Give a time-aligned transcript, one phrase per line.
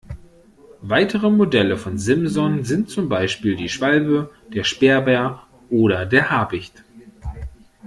[0.81, 6.83] Weitere Modelle von Simson sind zum Beispiel die Schwalbe, der Sperber oder der Habicht.